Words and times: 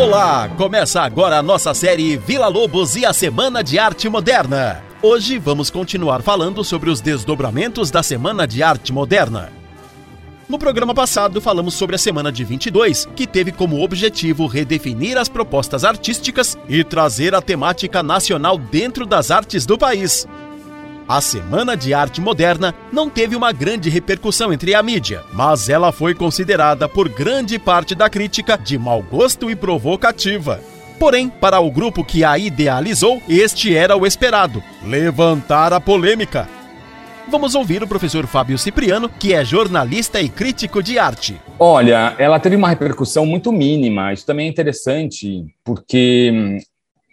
Olá! 0.00 0.48
Começa 0.56 1.02
agora 1.02 1.36
a 1.36 1.42
nossa 1.42 1.74
série 1.74 2.16
Vila 2.16 2.48
Lobos 2.48 2.96
e 2.96 3.04
a 3.04 3.12
Semana 3.12 3.62
de 3.62 3.78
Arte 3.78 4.08
Moderna. 4.08 4.82
Hoje 5.02 5.38
vamos 5.38 5.68
continuar 5.68 6.22
falando 6.22 6.64
sobre 6.64 6.88
os 6.88 7.02
desdobramentos 7.02 7.90
da 7.90 8.02
Semana 8.02 8.48
de 8.48 8.62
Arte 8.62 8.94
Moderna. 8.94 9.52
No 10.48 10.58
programa 10.58 10.94
passado, 10.94 11.38
falamos 11.38 11.74
sobre 11.74 11.96
a 11.96 11.98
Semana 11.98 12.32
de 12.32 12.42
22, 12.44 13.10
que 13.14 13.26
teve 13.26 13.52
como 13.52 13.84
objetivo 13.84 14.46
redefinir 14.46 15.18
as 15.18 15.28
propostas 15.28 15.84
artísticas 15.84 16.56
e 16.66 16.82
trazer 16.82 17.34
a 17.34 17.42
temática 17.42 18.02
nacional 18.02 18.56
dentro 18.56 19.04
das 19.04 19.30
artes 19.30 19.66
do 19.66 19.76
país. 19.76 20.26
A 21.10 21.20
Semana 21.20 21.76
de 21.76 21.92
Arte 21.92 22.20
Moderna 22.20 22.72
não 22.92 23.10
teve 23.10 23.34
uma 23.34 23.50
grande 23.50 23.90
repercussão 23.90 24.52
entre 24.52 24.76
a 24.76 24.80
mídia, 24.80 25.24
mas 25.32 25.68
ela 25.68 25.90
foi 25.90 26.14
considerada 26.14 26.88
por 26.88 27.08
grande 27.08 27.58
parte 27.58 27.96
da 27.96 28.08
crítica 28.08 28.56
de 28.56 28.78
mau 28.78 29.02
gosto 29.02 29.50
e 29.50 29.56
provocativa. 29.56 30.60
Porém, 31.00 31.28
para 31.28 31.58
o 31.58 31.68
grupo 31.68 32.04
que 32.04 32.22
a 32.22 32.38
idealizou, 32.38 33.20
este 33.28 33.74
era 33.74 33.96
o 33.96 34.06
esperado: 34.06 34.62
levantar 34.86 35.72
a 35.72 35.80
polêmica. 35.80 36.48
Vamos 37.28 37.56
ouvir 37.56 37.82
o 37.82 37.88
professor 37.88 38.24
Fábio 38.28 38.56
Cipriano, 38.56 39.08
que 39.08 39.34
é 39.34 39.44
jornalista 39.44 40.20
e 40.20 40.28
crítico 40.28 40.80
de 40.80 40.96
arte. 40.96 41.40
Olha, 41.58 42.14
ela 42.18 42.38
teve 42.38 42.54
uma 42.54 42.68
repercussão 42.68 43.26
muito 43.26 43.50
mínima. 43.50 44.12
Isso 44.12 44.24
também 44.24 44.46
é 44.46 44.48
interessante, 44.48 45.44
porque 45.64 46.30
hum, 46.32 46.58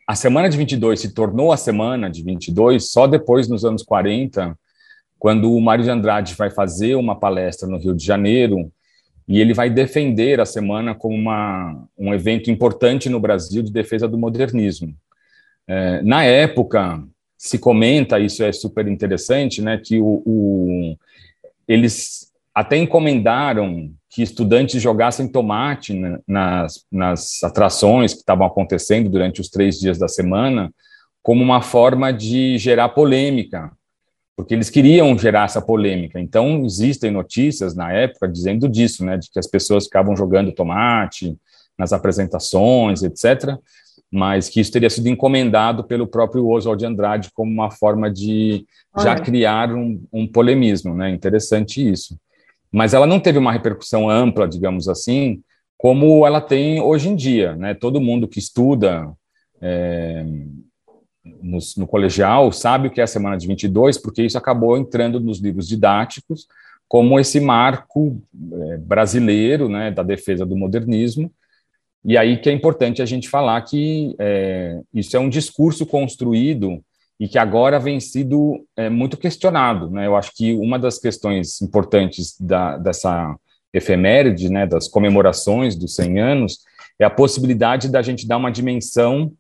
a 0.08 0.16
semana 0.16 0.48
de 0.48 0.56
22 0.56 1.02
se 1.02 1.14
tornou 1.14 1.52
a 1.52 1.58
semana 1.58 2.10
de 2.10 2.24
22 2.24 2.90
só 2.90 3.06
depois, 3.06 3.50
nos 3.50 3.66
anos 3.66 3.84
40, 3.84 4.58
quando 5.20 5.52
o 5.52 5.60
Mário 5.60 5.84
de 5.84 5.90
Andrade 5.90 6.34
vai 6.34 6.50
fazer 6.50 6.96
uma 6.96 7.20
palestra 7.20 7.68
no 7.68 7.78
Rio 7.78 7.94
de 7.94 8.06
Janeiro 8.06 8.72
e 9.28 9.42
ele 9.42 9.54
vai 9.54 9.70
defender 9.70 10.40
a 10.40 10.46
semana 10.46 10.96
como 10.96 11.14
uma, 11.14 11.86
um 11.98 12.14
evento 12.14 12.50
importante 12.50 13.10
no 13.10 13.20
Brasil 13.20 13.62
de 13.62 13.72
defesa 13.72 14.08
do 14.08 14.18
modernismo. 14.18 14.96
É, 15.68 16.02
na 16.02 16.24
época, 16.24 17.04
se 17.38 17.60
comenta, 17.60 18.18
isso 18.18 18.42
é 18.44 18.52
super 18.54 18.88
interessante, 18.88 19.62
né, 19.62 19.78
que 19.78 20.00
o, 20.00 20.24
o, 20.26 20.98
eles 21.68 22.32
até 22.56 22.78
encomendaram 22.78 23.92
que 24.10 24.22
estudantes 24.22 24.82
jogassem 24.82 25.28
tomate 25.28 25.94
nas, 26.28 26.86
nas 26.92 27.44
atrações 27.44 28.14
que 28.14 28.20
estavam 28.20 28.48
acontecendo 28.48 29.10
durante 29.10 29.42
os 29.42 29.50
três 29.50 29.80
dias 29.80 29.98
da 29.98 30.08
semana, 30.08 30.74
como 31.22 31.44
uma 31.44 31.62
forma 31.62 32.12
de 32.14 32.58
gerar 32.58 32.90
polêmica, 32.90 33.72
porque 34.36 34.54
eles 34.54 34.70
queriam 34.70 35.18
gerar 35.18 35.46
essa 35.46 35.62
polêmica. 35.62 36.20
Então, 36.20 36.64
existem 36.64 37.12
notícias 37.12 37.76
na 37.76 37.92
época 37.92 38.28
dizendo 38.28 38.70
disso, 38.70 39.04
né, 39.04 39.18
de 39.18 39.30
que 39.30 39.40
as 39.40 39.48
pessoas 39.48 39.86
ficavam 39.86 40.16
jogando 40.16 40.54
tomate 40.54 41.36
nas 41.78 41.92
apresentações, 41.92 43.04
etc., 43.04 43.58
mas 44.10 44.48
que 44.48 44.62
isso 44.62 44.72
teria 44.72 44.90
sido 44.90 45.10
encomendado 45.10 45.84
pelo 45.84 46.08
próprio 46.08 46.48
Oswald 46.48 46.80
de 46.80 46.86
Andrade 46.86 47.30
como 47.34 47.52
uma 47.52 47.70
forma 47.70 48.10
de 48.10 48.66
já 48.98 49.20
criar 49.20 49.74
um, 49.74 50.02
um 50.14 50.26
polemismo, 50.26 50.96
né? 50.96 51.10
Interessante 51.10 51.86
isso 51.86 52.18
mas 52.72 52.94
ela 52.94 53.08
não 53.08 53.20
teve 53.20 53.38
uma 53.38 53.52
repercussão 53.52 54.10
ampla, 54.10 54.48
digamos 54.48 54.88
assim, 54.88 55.42
como 55.78 56.26
ela 56.26 56.42
tem 56.42 56.82
hoje 56.82 57.10
em 57.10 57.16
dia. 57.16 57.56
Né? 57.56 57.74
Todo 57.74 58.02
mundo 58.02 58.28
que 58.28 58.40
estuda 58.40 59.12
é, 59.62 60.26
no, 61.42 61.60
no, 61.78 61.88
colegial 61.88 62.52
sabe 62.52 62.88
o 62.88 62.92
que 62.92 63.00
é 63.00 63.04
a 63.04 63.08
Semana 63.08 63.38
de 63.38 63.48
22, 63.48 63.98
porque 63.98 64.24
isso 64.24 64.38
acabou 64.38 64.78
entrando 64.78 65.20
nos 65.20 65.40
livros 65.40 65.68
didáticos 65.68 66.48
como 66.88 67.20
esse 67.20 67.40
marco 67.40 68.22
é, 68.54 68.78
brasileiro 68.78 69.68
né, 69.68 69.92
da 69.92 70.04
defesa 70.04 70.46
do 70.46 70.56
modernismo. 70.56 71.32
E 72.04 72.18
aí 72.18 72.38
que 72.38 72.50
é 72.50 72.54
importante 72.54 73.02
a 73.02 73.06
gente 73.06 73.28
falar 73.28 73.62
que 73.62 74.16
é, 74.18 74.80
isso 74.94 75.16
é 75.16 75.20
um 75.20 75.30
discurso 75.30 75.86
construído 75.86 76.82
e 77.20 77.28
que 77.28 77.38
agora 77.38 77.80
vem 77.80 78.00
sido 78.00 78.66
é, 78.76 78.90
muito 78.90 79.18
questionado. 79.18 79.90
Né? 79.90 80.06
Eu 80.06 80.16
acho 80.16 80.32
que 80.36 80.54
uma 80.54 80.78
das 80.78 81.00
questões 81.00 81.62
importantes 81.62 82.40
da, 82.40 82.78
dessa 82.78 83.36
efeméride, 83.74 84.50
né, 84.50 84.66
das 84.66 84.88
comemorações 84.88 85.76
dos 85.76 85.96
100 85.96 86.20
anos, 86.20 86.60
é 87.00 87.06
a 87.06 87.10
possibilidade 87.10 87.90
da 87.90 88.02
gente 88.02 88.28
dar 88.28 88.38
uma 88.38 88.52
dimensão 88.52 89.32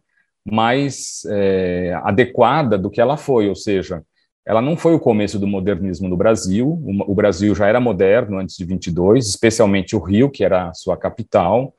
mais 0.46 1.24
é, 1.30 2.00
adequada 2.04 2.78
do 2.78 2.90
que 2.90 3.02
ela 3.02 3.18
foi, 3.18 3.50
ou 3.50 3.56
seja, 3.56 4.02
ela 4.46 4.62
não 4.62 4.78
foi 4.78 4.94
o 4.94 5.00
começo 5.00 5.38
do 5.38 5.46
modernismo 5.46 6.08
no 6.08 6.16
Brasil, 6.16 6.68
o, 6.68 7.12
o 7.12 7.16
Brasil 7.16 7.54
já 7.54 7.68
era 7.68 7.82
moderno 7.82 8.40
antes 8.40 8.56
de 8.56 8.64
22, 8.64 9.28
especialmente 9.28 9.96
o 9.96 10.00
Rio, 10.00 10.30
que 10.30 10.44
era 10.44 10.70
a 10.70 10.74
sua 10.74 10.96
capital, 10.96 11.74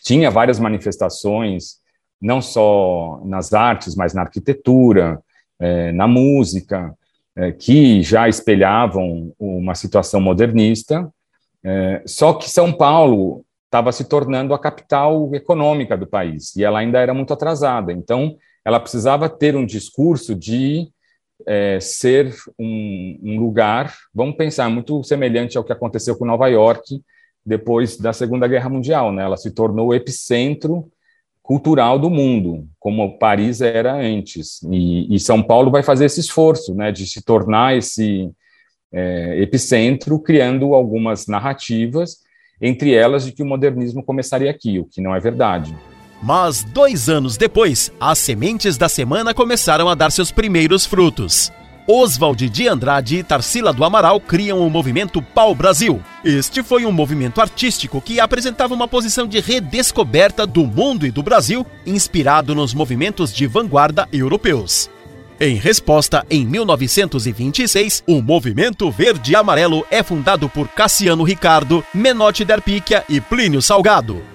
tinha 0.00 0.30
várias 0.30 0.60
manifestações, 0.60 1.80
não 2.20 2.40
só 2.40 3.20
nas 3.24 3.52
artes, 3.52 3.96
mas 3.96 4.14
na 4.14 4.22
arquitetura, 4.22 5.20
é, 5.58 5.92
na 5.92 6.06
música, 6.06 6.94
é, 7.36 7.52
que 7.52 8.02
já 8.02 8.28
espelhavam 8.28 9.32
uma 9.38 9.74
situação 9.74 10.20
modernista, 10.20 11.10
é, 11.64 12.02
só 12.06 12.34
que 12.34 12.48
São 12.48 12.72
Paulo 12.72 13.44
estava 13.64 13.90
se 13.90 14.04
tornando 14.04 14.54
a 14.54 14.58
capital 14.58 15.34
econômica 15.34 15.96
do 15.96 16.06
país, 16.06 16.54
e 16.54 16.62
ela 16.62 16.78
ainda 16.78 17.00
era 17.00 17.12
muito 17.12 17.32
atrasada, 17.32 17.92
então 17.92 18.36
ela 18.64 18.78
precisava 18.78 19.28
ter 19.28 19.56
um 19.56 19.66
discurso 19.66 20.34
de 20.34 20.88
é, 21.46 21.78
ser 21.80 22.32
um, 22.58 23.18
um, 23.22 23.40
lugar, 23.40 23.92
vamos 24.14 24.36
pensar, 24.36 24.70
muito 24.70 25.02
semelhante 25.02 25.58
ao 25.58 25.64
que 25.64 25.72
aconteceu 25.72 26.16
com 26.16 26.24
Nova 26.24 26.46
York 26.48 27.02
depois 27.44 27.96
da 27.96 28.12
Segunda 28.12 28.46
Guerra 28.46 28.70
Mundial, 28.70 29.12
né? 29.12 29.22
ela 29.24 29.36
se 29.36 29.50
tornou 29.50 29.88
o 29.88 29.94
epicentro 29.94 30.88
cultural 31.44 31.98
do 31.98 32.08
mundo, 32.08 32.66
como 32.80 33.18
Paris 33.18 33.60
era 33.60 33.94
antes. 33.94 34.62
E, 34.62 35.14
e 35.14 35.20
São 35.20 35.42
Paulo 35.42 35.70
vai 35.70 35.82
fazer 35.82 36.06
esse 36.06 36.18
esforço 36.18 36.74
né, 36.74 36.90
de 36.90 37.06
se 37.06 37.22
tornar 37.22 37.76
esse 37.76 38.30
é, 38.90 39.42
epicentro, 39.42 40.18
criando 40.18 40.74
algumas 40.74 41.26
narrativas, 41.26 42.16
entre 42.60 42.94
elas 42.94 43.26
de 43.26 43.32
que 43.32 43.42
o 43.42 43.46
modernismo 43.46 44.02
começaria 44.02 44.50
aqui, 44.50 44.78
o 44.78 44.86
que 44.86 45.02
não 45.02 45.14
é 45.14 45.20
verdade. 45.20 45.76
Mas 46.22 46.64
dois 46.64 47.10
anos 47.10 47.36
depois, 47.36 47.92
as 48.00 48.18
sementes 48.18 48.78
da 48.78 48.88
semana 48.88 49.34
começaram 49.34 49.86
a 49.90 49.94
dar 49.94 50.10
seus 50.10 50.32
primeiros 50.32 50.86
frutos. 50.86 51.52
Oswald 51.86 52.48
de 52.48 52.66
Andrade 52.66 53.18
e 53.18 53.22
Tarsila 53.22 53.72
do 53.72 53.84
Amaral 53.84 54.18
criam 54.18 54.66
o 54.66 54.70
movimento 54.70 55.20
Pau 55.20 55.54
Brasil. 55.54 56.02
Este 56.24 56.62
foi 56.62 56.86
um 56.86 56.92
movimento 56.92 57.40
artístico 57.40 58.00
que 58.00 58.18
apresentava 58.18 58.72
uma 58.72 58.88
posição 58.88 59.26
de 59.26 59.38
redescoberta 59.38 60.46
do 60.46 60.66
mundo 60.66 61.06
e 61.06 61.10
do 61.10 61.22
Brasil, 61.22 61.66
inspirado 61.84 62.54
nos 62.54 62.72
movimentos 62.72 63.32
de 63.32 63.46
vanguarda 63.46 64.08
europeus. 64.12 64.90
Em 65.38 65.56
resposta, 65.56 66.24
em 66.30 66.46
1926, 66.46 68.04
o 68.06 68.22
Movimento 68.22 68.90
Verde 68.90 69.36
Amarelo 69.36 69.84
é 69.90 70.02
fundado 70.02 70.48
por 70.48 70.68
Cassiano 70.68 71.24
Ricardo, 71.24 71.84
Menotti 71.92 72.44
Derpicchia 72.44 73.04
e 73.08 73.20
Plínio 73.20 73.60
Salgado. 73.60 74.33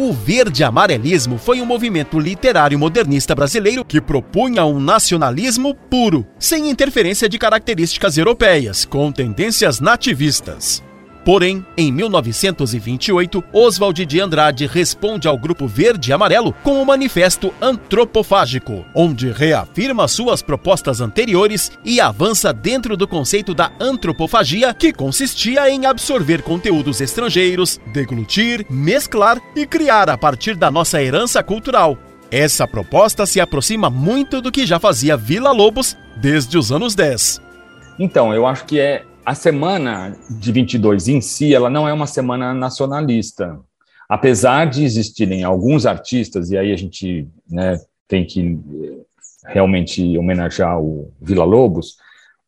O 0.00 0.12
verde-amarelismo 0.12 1.38
foi 1.38 1.60
um 1.60 1.66
movimento 1.66 2.20
literário 2.20 2.78
modernista 2.78 3.34
brasileiro 3.34 3.84
que 3.84 4.00
propunha 4.00 4.64
um 4.64 4.78
nacionalismo 4.78 5.74
puro, 5.74 6.24
sem 6.38 6.70
interferência 6.70 7.28
de 7.28 7.36
características 7.36 8.16
europeias, 8.16 8.84
com 8.84 9.10
tendências 9.10 9.80
nativistas. 9.80 10.84
Porém, 11.28 11.62
em 11.76 11.92
1928, 11.92 13.44
Oswald 13.52 14.06
de 14.06 14.18
Andrade 14.18 14.66
responde 14.66 15.28
ao 15.28 15.36
Grupo 15.36 15.66
Verde 15.66 16.08
e 16.08 16.12
Amarelo 16.14 16.54
com 16.62 16.80
o 16.80 16.86
Manifesto 16.86 17.52
Antropofágico, 17.60 18.86
onde 18.94 19.30
reafirma 19.30 20.08
suas 20.08 20.40
propostas 20.40 21.02
anteriores 21.02 21.70
e 21.84 22.00
avança 22.00 22.50
dentro 22.50 22.96
do 22.96 23.06
conceito 23.06 23.52
da 23.52 23.70
antropofagia, 23.78 24.72
que 24.72 24.90
consistia 24.90 25.68
em 25.68 25.84
absorver 25.84 26.40
conteúdos 26.40 26.98
estrangeiros, 26.98 27.78
deglutir, 27.92 28.64
mesclar 28.70 29.38
e 29.54 29.66
criar 29.66 30.08
a 30.08 30.16
partir 30.16 30.56
da 30.56 30.70
nossa 30.70 31.02
herança 31.02 31.42
cultural. 31.42 31.98
Essa 32.30 32.66
proposta 32.66 33.26
se 33.26 33.38
aproxima 33.38 33.90
muito 33.90 34.40
do 34.40 34.50
que 34.50 34.64
já 34.64 34.80
fazia 34.80 35.14
Vila 35.14 35.52
Lobos 35.52 35.94
desde 36.16 36.56
os 36.56 36.72
anos 36.72 36.94
10. 36.94 37.42
Então, 37.98 38.32
eu 38.32 38.46
acho 38.46 38.64
que 38.64 38.80
é 38.80 39.04
a 39.28 39.34
semana 39.34 40.16
de 40.30 40.50
22 40.50 41.06
em 41.06 41.20
si, 41.20 41.54
ela 41.54 41.68
não 41.68 41.86
é 41.86 41.92
uma 41.92 42.06
semana 42.06 42.54
nacionalista. 42.54 43.60
Apesar 44.08 44.64
de 44.64 44.82
existirem 44.82 45.44
alguns 45.44 45.84
artistas, 45.84 46.50
e 46.50 46.56
aí 46.56 46.72
a 46.72 46.76
gente 46.78 47.28
né, 47.46 47.78
tem 48.08 48.24
que 48.24 48.58
eh, 48.82 49.04
realmente 49.44 50.16
homenagear 50.16 50.80
o 50.80 51.12
Vila 51.20 51.44
Lobos, 51.44 51.98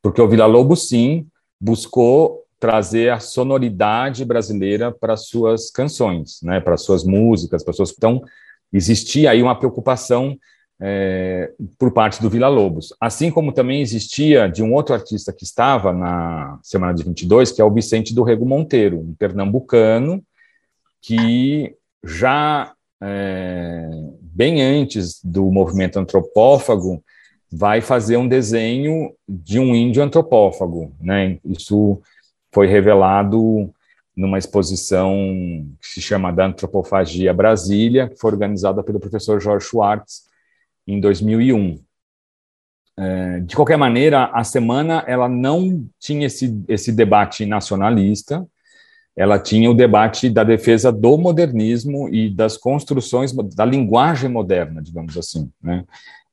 porque 0.01 0.23
o 0.23 0.27
Vila 0.27 0.47
Lobos, 0.47 0.89
sim, 0.89 1.27
buscou 1.61 2.45
trazer 2.59 3.13
a 3.13 3.21
sonoridade 3.21 4.25
brasileira 4.25 4.91
para 4.91 5.19
suas 5.19 5.71
canções, 5.71 6.41
né, 6.43 6.61
para 6.61 6.79
suas 6.79 7.05
músicas, 7.05 7.63
para 7.63 7.75
suas... 7.75 7.93
Então, 7.93 8.23
existia 8.73 9.33
aí 9.33 9.43
uma 9.43 9.59
preocupação 9.59 10.35
é, 10.81 11.53
por 11.79 11.93
parte 11.93 12.23
do 12.23 12.31
Vila 12.31 12.49
Lobos. 12.49 12.95
Assim 12.99 13.31
como 13.31 13.53
também 13.53 13.83
existia 13.83 14.49
de 14.49 14.63
um 14.63 14.73
outro 14.73 14.95
artista 14.95 15.33
que 15.33 15.45
estava 15.45 15.93
na 15.93 16.59
semana 16.63 16.95
de 16.95 17.05
22, 17.05 17.53
que 17.53 17.61
é 17.61 17.65
o 17.65 17.73
Vicente 17.73 18.15
do 18.15 18.23
Rego 18.23 18.47
Monteiro, 18.47 18.99
um 18.99 19.15
pernambucano 19.15 20.23
que 21.03 21.75
já 22.03 22.73
é, 23.03 23.89
bem 24.23 24.63
antes 24.63 25.23
do 25.23 25.51
movimento 25.51 25.99
antropófago, 25.99 27.03
vai 27.53 27.81
fazer 27.81 28.17
um 28.17 28.29
desenho 28.29 29.13
de 29.29 29.59
um 29.59 29.75
índio 29.75 30.03
antropófago. 30.03 30.95
Né? 31.01 31.39
Isso 31.45 32.01
foi 32.53 32.67
revelado 32.67 33.71
numa 34.17 34.39
exposição 34.39 35.15
que 35.81 35.89
se 35.89 36.01
chama 36.01 36.33
da 36.33 36.47
Antropofagia 36.47 37.33
Brasília, 37.33 38.09
que 38.09 38.19
foi 38.19 38.33
organizada 38.33 38.83
pelo 38.83 39.01
professor 39.01 39.41
Jorge 39.41 39.67
Schwartz 39.67 40.30
em 40.91 41.01
2001. 41.01 41.81
É, 42.99 43.41
de 43.41 43.57
qualquer 43.57 43.79
maneira, 43.79 44.27
a 44.33 44.45
semana 44.45 45.05
ela 45.07 45.29
não 45.29 45.87
tinha 45.99 46.27
esse, 46.27 46.63
esse 46.69 46.93
debate 46.93 47.47
nacionalista, 47.47 48.47
ela 49.17 49.39
tinha 49.39 49.71
o 49.71 49.75
debate 49.75 50.29
da 50.31 50.45
defesa 50.45 50.93
do 50.93 51.17
modernismo 51.17 52.09
e 52.09 52.29
das 52.29 52.57
construções 52.57 53.33
da 53.55 53.65
linguagem 53.65 54.31
moderna, 54.31 54.83
digamos 54.83 55.17
assim. 55.17 55.51
Né? 55.63 55.85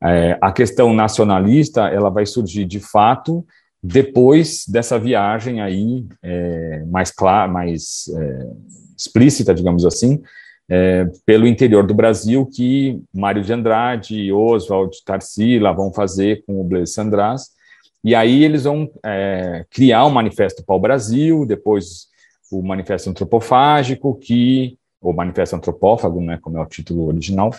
É, 0.03 0.37
a 0.41 0.51
questão 0.51 0.93
nacionalista 0.93 1.87
ela 1.87 2.09
vai 2.09 2.25
surgir 2.25 2.65
de 2.65 2.79
fato 2.79 3.45
depois 3.81 4.65
dessa 4.67 4.99
viagem 4.99 5.61
aí 5.61 6.05
é, 6.21 6.83
mais 6.85 7.11
clara, 7.11 7.51
mais 7.51 8.05
é, 8.15 8.49
explícita, 8.97 9.53
digamos 9.53 9.85
assim, 9.85 10.21
é, 10.69 11.05
pelo 11.25 11.47
interior 11.47 11.85
do 11.85 11.93
Brasil 11.93 12.45
que 12.45 13.01
Mário 13.13 13.41
de 13.41 13.53
Andrade, 13.53 14.31
Oswald, 14.31 14.97
Tarsila 15.05 15.73
vão 15.73 15.93
fazer 15.93 16.43
com 16.45 16.59
o 16.59 16.63
Blaise 16.63 16.93
Sandras, 16.93 17.51
e 18.03 18.13
aí 18.13 18.43
eles 18.43 18.63
vão 18.63 18.89
é, 19.05 19.65
criar 19.69 20.05
o 20.05 20.11
Manifesto 20.11 20.63
Pau 20.63 20.79
Brasil, 20.79 21.45
depois 21.45 22.07
o 22.51 22.61
Manifesto 22.61 23.09
Antropofágico, 23.09 24.15
que, 24.15 24.77
ou 25.01 25.13
Manifesto 25.13 25.55
Antropófago, 25.55 26.21
né, 26.21 26.37
como 26.41 26.57
é 26.57 26.61
o 26.61 26.65
título 26.65 27.07
original, 27.07 27.51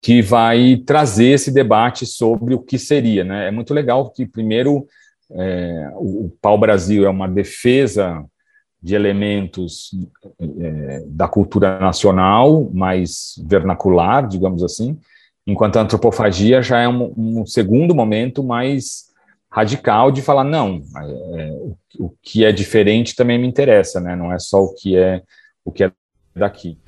que 0.00 0.20
vai 0.20 0.82
trazer 0.84 1.28
esse 1.28 1.50
debate 1.50 2.04
sobre 2.04 2.54
o 2.54 2.58
que 2.58 2.78
seria. 2.78 3.24
Né? 3.24 3.48
É 3.48 3.50
muito 3.50 3.72
legal 3.72 4.10
que, 4.10 4.26
primeiro, 4.26 4.86
é, 5.30 5.90
o, 5.94 6.26
o 6.26 6.36
Pau 6.40 6.58
Brasil 6.58 7.06
é 7.06 7.08
uma 7.08 7.28
defesa 7.28 8.24
de 8.82 8.94
elementos 8.94 9.90
é, 10.40 11.04
da 11.06 11.28
cultura 11.28 11.78
nacional, 11.78 12.68
mais 12.72 13.34
vernacular, 13.46 14.26
digamos 14.26 14.62
assim, 14.64 14.98
enquanto 15.46 15.76
a 15.76 15.82
antropofagia 15.82 16.62
já 16.62 16.80
é 16.80 16.88
um, 16.88 17.12
um 17.16 17.46
segundo 17.46 17.94
momento 17.94 18.42
mais 18.42 19.12
radical 19.50 20.10
de 20.10 20.22
falar 20.22 20.44
não, 20.44 20.82
é, 20.96 21.50
o, 21.52 21.76
o, 21.98 22.14
que 22.22 22.44
é 22.44 22.50
diferente 22.50 23.14
também 23.14 23.38
me 23.38 23.46
interessa, 23.46 24.00
né? 24.00 24.16
Não 24.16 24.32
é 24.32 24.38
só 24.38 24.62
o 24.62 24.74
que 24.74 24.96
é 24.96 25.22
o 25.64 25.70
que 25.70 25.84
é 25.84 25.92
daqui. 26.34 26.78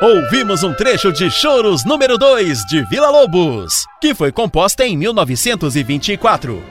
Ouvimos 0.00 0.62
um 0.62 0.72
trecho 0.72 1.12
de 1.12 1.30
Choros 1.30 1.84
número 1.84 2.18
2 2.18 2.64
de 2.66 2.82
Vila 2.84 3.10
Lobos, 3.10 3.86
que 4.00 4.14
foi 4.14 4.32
composta 4.32 4.84
em 4.84 4.96
1924. 4.96 6.62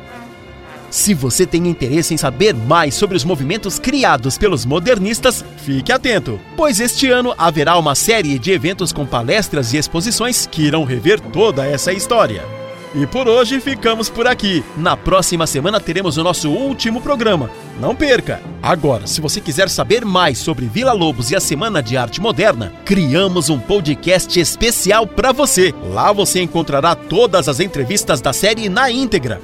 Se 0.89 1.13
você 1.13 1.45
tem 1.45 1.67
interesse 1.67 2.13
em 2.13 2.17
saber 2.17 2.53
mais 2.53 2.93
sobre 2.93 3.17
os 3.17 3.23
movimentos 3.23 3.79
criados 3.79 4.37
pelos 4.37 4.65
modernistas, 4.65 5.43
fique 5.57 5.91
atento, 5.91 6.39
pois 6.55 6.79
este 6.79 7.09
ano 7.09 7.33
haverá 7.37 7.77
uma 7.77 7.95
série 7.95 8.37
de 8.37 8.51
eventos 8.51 8.93
com 8.93 9.05
palestras 9.05 9.73
e 9.73 9.77
exposições 9.77 10.45
que 10.45 10.63
irão 10.63 10.83
rever 10.83 11.19
toda 11.19 11.65
essa 11.65 11.91
história. 11.91 12.62
E 12.95 13.07
por 13.07 13.27
hoje 13.27 13.59
ficamos 13.59 14.07
por 14.07 14.27
aqui. 14.27 14.63
Na 14.77 14.95
próxima 14.95 15.47
semana 15.47 15.79
teremos 15.79 16.17
o 16.17 16.23
nosso 16.23 16.49
último 16.51 17.01
programa. 17.01 17.49
Não 17.79 17.95
perca! 17.95 18.39
Agora, 18.61 19.07
se 19.07 19.19
você 19.19 19.41
quiser 19.41 19.67
saber 19.67 20.05
mais 20.05 20.37
sobre 20.37 20.67
Vila 20.67 20.93
Lobos 20.93 21.31
e 21.31 21.35
a 21.35 21.39
Semana 21.39 21.81
de 21.81 21.97
Arte 21.97 22.21
Moderna, 22.21 22.71
criamos 22.85 23.49
um 23.49 23.59
podcast 23.59 24.39
especial 24.39 25.07
para 25.07 25.31
você. 25.31 25.73
Lá 25.91 26.11
você 26.11 26.41
encontrará 26.41 26.93
todas 26.93 27.49
as 27.49 27.59
entrevistas 27.59 28.21
da 28.21 28.31
série 28.31 28.69
na 28.69 28.91
íntegra. 28.91 29.41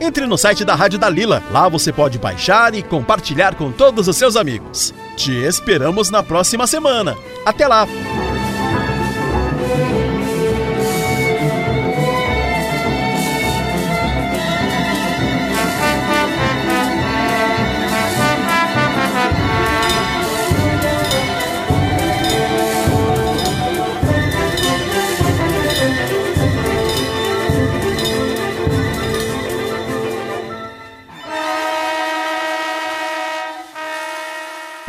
Entre 0.00 0.26
no 0.26 0.38
site 0.38 0.64
da 0.64 0.74
Rádio 0.74 0.98
Dalila. 0.98 1.42
Lá 1.50 1.68
você 1.68 1.92
pode 1.92 2.18
baixar 2.18 2.74
e 2.74 2.82
compartilhar 2.82 3.54
com 3.56 3.72
todos 3.72 4.06
os 4.06 4.16
seus 4.16 4.36
amigos. 4.36 4.94
Te 5.16 5.32
esperamos 5.32 6.08
na 6.08 6.22
próxima 6.22 6.66
semana. 6.66 7.16
Até 7.44 7.66
lá! 7.66 7.86